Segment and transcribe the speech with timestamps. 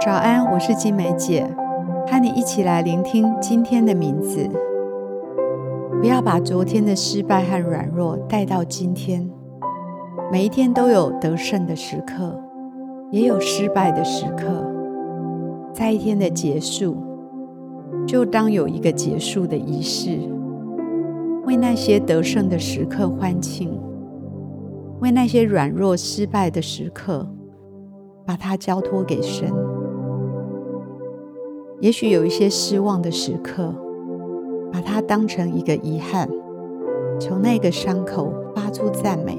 [0.00, 1.44] 早安，我是金梅姐，
[2.06, 4.48] 和你一起来聆听今天的名字。
[6.00, 9.28] 不要把昨天的失败和软弱带到今天。
[10.30, 12.40] 每一天都有得胜的时刻，
[13.10, 14.64] 也有失败的时刻。
[15.74, 16.96] 在一天的结束，
[18.06, 20.16] 就当有一个结束的仪式，
[21.44, 23.76] 为那些得胜的时刻欢庆，
[25.00, 27.28] 为那些软弱失败的时刻，
[28.24, 29.52] 把它交托给神。
[31.80, 33.72] 也许有一些失望的时刻，
[34.72, 36.28] 把它当成一个遗憾，
[37.20, 39.38] 从那个伤口发出赞美，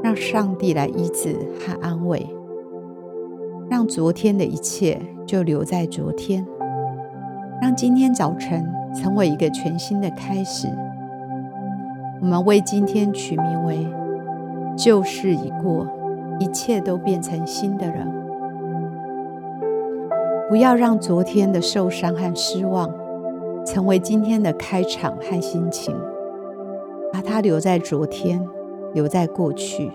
[0.00, 2.24] 让上帝来医治和安慰，
[3.68, 6.46] 让昨天的一切就留在昨天，
[7.60, 8.64] 让今天早晨
[8.94, 10.68] 成为一个全新的开始。
[12.20, 13.84] 我们为今天取名为
[14.78, 15.84] “旧事已过，
[16.38, 18.06] 一切都变成新的了”。
[20.50, 22.92] 不要让昨天的受伤和失望
[23.64, 25.94] 成为今天的开场和心情，
[27.12, 28.44] 把它留在昨天，
[28.92, 29.92] 留在过去，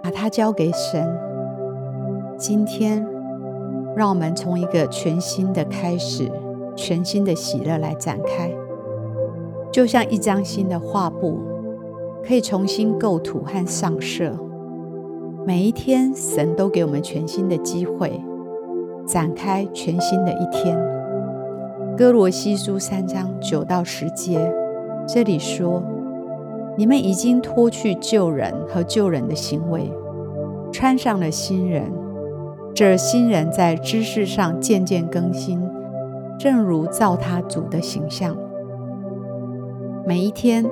[0.00, 1.04] 把它交给神。
[2.38, 3.04] 今天，
[3.96, 6.30] 让我们从一个全新的开始、
[6.76, 8.54] 全新的喜乐来展开，
[9.72, 11.40] 就像一张新的画布，
[12.24, 14.30] 可以重新构图和上色。
[15.44, 18.22] 每一天，神都给我们全新的机会。
[19.10, 20.78] 展开全新的一天。
[21.96, 24.38] 歌罗西书三章九到十节，
[25.04, 25.82] 这里说
[26.78, 29.92] ：“你们已经脱去旧人和旧人的行为，
[30.70, 31.82] 穿上了新人。
[32.72, 35.60] 这新人在知识上渐渐更新，
[36.38, 38.36] 正如造他主的形象。
[40.06, 40.64] 每一天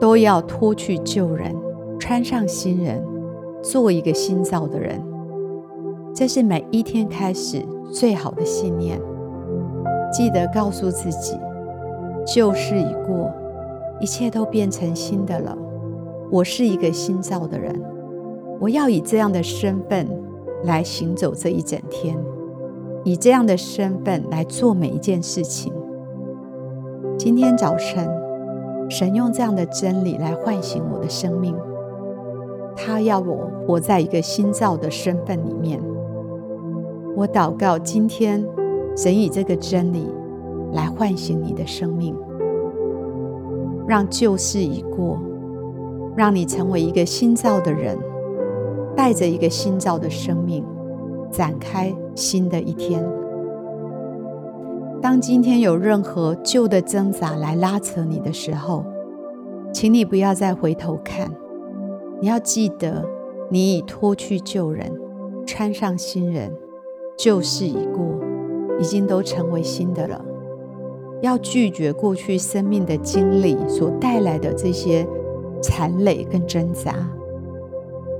[0.00, 1.54] 都要脱去旧人，
[2.00, 3.04] 穿上新人，
[3.62, 5.02] 做一个新造的人。”
[6.18, 9.00] 这是每一天开始最好的信念。
[10.12, 11.38] 记得告诉自己，
[12.26, 13.30] 旧事已过，
[14.00, 15.56] 一切都变成新的了。
[16.28, 17.80] 我是一个新造的人，
[18.58, 20.08] 我要以这样的身份
[20.64, 22.18] 来行走这一整天，
[23.04, 25.72] 以这样的身份来做每一件事情。
[27.16, 28.10] 今天早晨，
[28.90, 31.54] 神用这样的真理来唤醒我的生命，
[32.74, 35.80] 他要我活在一个新造的身份里面。
[37.18, 38.46] 我祷告，今天
[38.96, 40.06] 神以这个真理
[40.72, 42.14] 来唤醒你的生命，
[43.88, 45.18] 让旧事已过，
[46.16, 47.98] 让你成为一个新造的人，
[48.94, 50.64] 带着一个新造的生命，
[51.28, 53.04] 展开新的一天。
[55.02, 58.84] 当今天有任何旧的挣扎来拉扯你的时候，
[59.72, 61.28] 请你不要再回头看，
[62.20, 63.04] 你要记得，
[63.50, 64.92] 你已脱去旧人，
[65.44, 66.52] 穿上新人。
[67.18, 68.06] 旧事已过，
[68.78, 70.24] 已经都成为新的了。
[71.20, 75.04] 要拒绝过去生命的经历所带来的这些
[75.60, 76.94] 残累跟挣扎，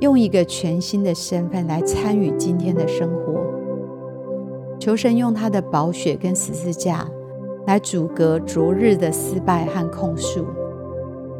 [0.00, 3.40] 用一个全新的身份来参与今天的生活。
[4.80, 7.08] 求神用他的宝血跟十字架
[7.68, 10.44] 来阻隔昨日的失败和控诉，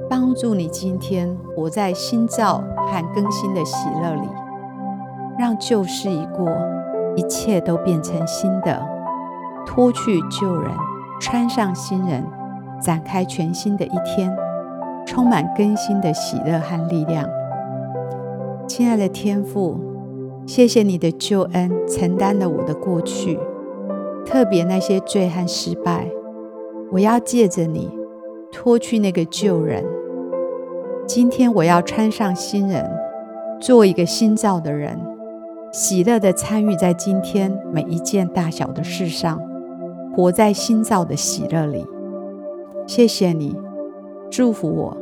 [0.09, 4.29] 帮助你今天活在新造和更新的喜乐里，
[5.41, 6.49] 让旧事已过。
[7.19, 8.81] 一切都变成新的，
[9.67, 10.71] 脱去旧人，
[11.21, 12.25] 穿上新人，
[12.81, 14.33] 展开全新的一天，
[15.05, 17.29] 充满更新的喜乐和力量。
[18.69, 19.81] 亲爱的天父，
[20.47, 23.37] 谢谢你的救恩，承担了我的过去，
[24.25, 26.07] 特别那些罪和失败。
[26.93, 27.91] 我要借着你
[28.53, 29.85] 脱去那个旧人，
[31.05, 32.89] 今天我要穿上新人，
[33.61, 34.97] 做一个新造的人。
[35.71, 39.39] 喜乐的参与在今天每一件大小的事上，
[40.17, 41.87] 活在新造的喜乐里。
[42.87, 43.55] 谢谢你，
[44.31, 44.97] 祝福我，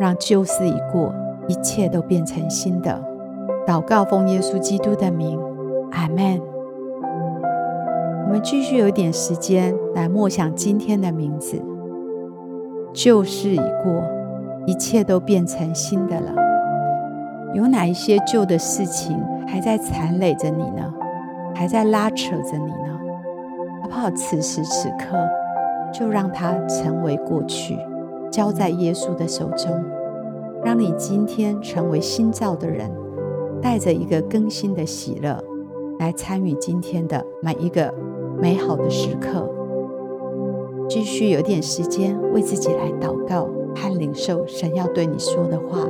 [0.00, 1.14] 让旧事已过，
[1.46, 3.00] 一切都变成新的。
[3.64, 5.38] 祷告奉耶稣基督的名，
[5.92, 6.40] 阿门。
[8.26, 11.62] 我们继续有一点时间来默想今天的名字。
[12.92, 14.02] 旧事已过，
[14.66, 16.34] 一切都变成新的了。
[17.54, 19.16] 有哪一些旧的事情
[19.50, 20.94] 还在缠累着你呢？
[21.52, 23.00] 还在拉扯着你呢？
[23.82, 24.08] 好不好？
[24.12, 25.18] 此时此刻，
[25.92, 27.76] 就让它成为过去，
[28.30, 29.68] 交在耶稣的手中，
[30.64, 32.88] 让你今天成为新造的人，
[33.60, 35.42] 带着一个更新的喜乐
[35.98, 37.92] 来参与今天的每一个
[38.40, 39.50] 美好的时刻。
[40.88, 45.88] 继续有点时间为自己来祷告和领受神要对你说的话。